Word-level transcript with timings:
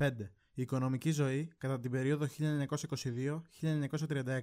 5. 0.00 0.10
Η 0.52 0.62
οικονομική 0.62 1.10
ζωή 1.10 1.52
κατά 1.58 1.80
την 1.80 1.90
περίοδο 1.90 2.26
1922-1936. 3.60 4.40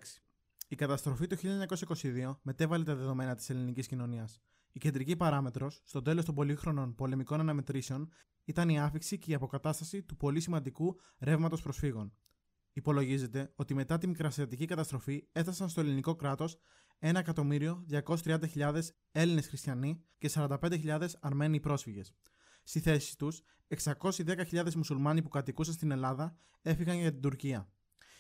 Η 0.68 0.76
καταστροφή 0.76 1.28
του 1.28 1.38
1922 1.38 2.36
μετέβαλε 2.42 2.84
τα 2.84 2.96
δεδομένα 2.96 3.36
της 3.36 3.50
ελληνικής 3.50 3.88
κοινωνίας. 3.88 4.42
Η 4.72 4.80
κεντρική 4.80 5.16
παράμετρος 5.16 5.82
στο 5.86 6.02
τέλος 6.02 6.26
των 6.26 6.36
πολύχρονων 6.36 6.96
πολεμικών 6.96 7.40
αναμετρήσεων 7.40 8.10
ήταν 8.44 8.70
η 8.70 8.80
άφηξη 8.80 9.18
και 9.18 9.32
η 9.32 9.34
αποκατάσταση 9.34 10.04
του 10.04 10.18
πολύ 10.18 10.40
σημαντικού 10.40 11.00
ρεύματος 11.20 11.62
προσφύγων. 11.62 12.14
Υπολογίζεται 12.74 13.52
ότι 13.56 13.74
μετά 13.74 13.98
τη 13.98 14.08
μικρασιατική 14.08 14.66
καταστροφή 14.66 15.28
έφτασαν 15.32 15.70
στο 15.70 15.82
ελληνικό 15.82 16.16
κράτος 16.16 16.58
1.230.000 17.00 18.80
Έλληνες 19.12 19.48
χριστιανοί 19.48 20.04
και 20.18 20.30
45.000 20.34 21.08
Αρμένοι 21.20 21.60
πρόσφυγες. 21.60 22.14
Στη 22.70 22.80
θέση 22.80 23.18
τους, 23.18 23.42
610.000 23.68 24.74
μουσουλμάνοι 24.76 25.22
που 25.22 25.30
κατοικούσαν 25.30 25.74
στην 25.74 25.92
Ελλάδα 25.92 26.38
έφυγαν 26.62 26.98
για 26.98 27.12
την 27.12 27.22
Τουρκία. 27.22 27.70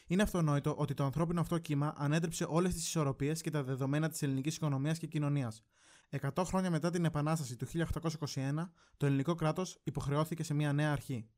Είναι 0.07 0.21
αυτονόητο 0.21 0.75
ότι 0.77 0.93
το 0.93 1.03
ανθρώπινο 1.03 1.41
αυτό 1.41 1.57
κύμα 1.57 1.93
ανέτρεψε 1.97 2.45
όλες 2.49 2.73
τις 2.73 2.85
ισορροπίες 2.85 3.41
και 3.41 3.49
τα 3.49 3.63
δεδομένα 3.63 4.09
της 4.09 4.21
ελληνικής 4.21 4.55
οικονομίας 4.55 4.97
και 4.97 5.07
κοινωνίας. 5.07 5.63
100 6.09 6.43
χρόνια 6.45 6.69
μετά 6.69 6.89
την 6.89 7.05
Επανάσταση 7.05 7.55
του 7.55 7.65
1821, 7.65 8.71
το 8.97 9.05
ελληνικό 9.05 9.35
κράτος 9.35 9.79
υποχρεώθηκε 9.83 10.43
σε 10.43 10.53
μια 10.53 10.73
νέα 10.73 10.91
αρχή. 10.91 11.29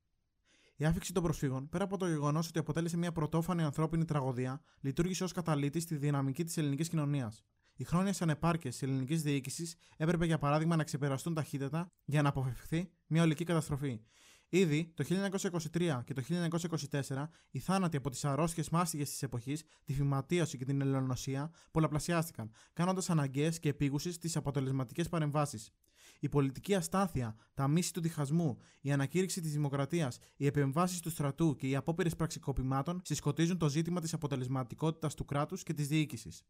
Η 0.75 0.85
άφηξη 0.85 1.13
των 1.13 1.23
προσφύγων, 1.23 1.69
πέρα 1.69 1.83
από 1.83 1.97
το 1.97 2.07
γεγονός 2.07 2.47
ότι 2.47 2.59
αποτέλεσε 2.59 2.97
μια 2.97 3.11
πρωτόφανη 3.11 3.63
ανθρώπινη 3.63 4.05
τραγωδία, 4.05 4.61
λειτουργήσε 4.79 5.23
ως 5.23 5.31
καταλήτης 5.31 5.83
στη 5.83 5.95
δυναμική 5.95 6.43
της 6.43 6.57
ελληνικής 6.57 6.89
κοινωνίας. 6.89 7.43
Οι 7.79 7.83
χρόνιες 7.83 8.21
ανεπάρκειες 8.21 8.77
της 8.77 8.87
ελληνικής 8.87 9.21
διοίκησης 9.21 9.75
έπρεπε 9.97 10.25
για 10.25 10.37
παράδειγμα 10.37 10.75
να 10.75 10.83
ξεπεραστούν 10.83 11.33
ταχύτατα 11.33 11.91
για 12.05 12.21
να 12.21 12.29
αποφευχθεί 12.29 12.89
μια 13.07 13.23
ολική 13.23 13.43
καταστροφή. 13.43 14.01
Ήδη 14.49 14.93
το 14.95 15.03
1923 15.73 16.01
και 16.05 16.13
το 16.13 16.21
1924 16.91 17.27
οι 17.49 17.59
θάνατοι 17.59 17.97
από 17.97 18.09
τις 18.09 18.25
αρρώστιες 18.25 18.69
μάστιγες 18.69 19.09
της 19.09 19.23
εποχής, 19.23 19.63
τη 19.83 19.93
φυματίωση 19.93 20.57
και 20.57 20.65
την 20.65 20.81
ελληνοσία 20.81 21.51
πολλαπλασιάστηκαν, 21.71 22.51
κάνοντας 22.73 23.09
αναγκαίες 23.09 23.59
και 23.59 23.69
επίγουσες 23.69 24.17
τις 24.17 24.35
αποτελεσματικές 24.35 25.09
παρεμβάσεις. 25.09 25.69
Η 26.19 26.29
πολιτική 26.29 26.75
αστάθεια, 26.75 27.35
τα 27.53 27.67
μίση 27.67 27.93
του 27.93 28.01
διχασμού, 28.01 28.57
η 28.81 28.91
ανακήρυξη 28.91 29.41
της 29.41 29.51
δημοκρατίας, 29.51 30.17
οι 30.35 30.45
επεμβάσεις 30.45 30.99
του 30.99 31.09
στρατού 31.09 31.55
και 31.55 31.67
οι 31.67 31.75
απόπειρες 31.75 32.15
πραξικοπημάτων 32.15 33.01
συσκοτίζουν 33.03 33.57
το 33.57 33.69
ζήτημα 33.69 34.01
της 34.01 34.13
αποτελεσματικότητας 34.13 35.13
του 35.13 35.25
κράτους 35.25 35.63
και 35.63 35.73
της 35.73 35.87
διοίκησης. 35.87 36.43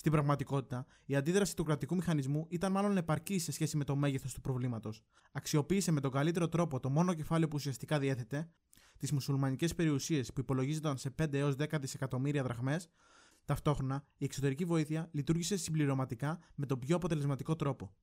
Στην 0.00 0.12
πραγματικότητα, 0.12 0.86
η 1.04 1.16
αντίδραση 1.16 1.56
του 1.56 1.64
κρατικού 1.64 1.94
μηχανισμού 1.94 2.46
ήταν 2.48 2.72
μάλλον 2.72 2.96
επαρκής 2.96 3.44
σε 3.44 3.52
σχέση 3.52 3.76
με 3.76 3.84
το 3.84 3.96
μέγεθος 3.96 4.34
του 4.34 4.40
προβλήματος. 4.40 5.02
Αξιοποίησε 5.32 5.90
με 5.92 6.00
τον 6.00 6.10
καλύτερο 6.10 6.48
τρόπο 6.48 6.80
το 6.80 6.90
μόνο 6.90 7.14
κεφάλαιο 7.14 7.48
που 7.48 7.56
ουσιαστικά 7.56 7.98
διέθετε, 7.98 8.50
τις 8.98 9.12
μουσουλμανικές 9.12 9.74
περιουσίες 9.74 10.32
που 10.32 10.40
υπολογίζονταν 10.40 10.96
σε 10.96 11.10
5 11.22 11.32
έως 11.32 11.54
10 11.58 11.80
δισεκατομμύρια 11.80 12.42
δραχμές, 12.42 12.88
ταυτόχρονα 13.44 14.04
η 14.16 14.24
εξωτερική 14.24 14.64
βοήθεια 14.64 15.08
λειτουργήσε 15.12 15.56
συμπληρωματικά 15.56 16.38
με 16.54 16.66
τον 16.66 16.78
πιο 16.78 16.96
αποτελεσματικό 16.96 17.56
τρόπο. 17.56 17.94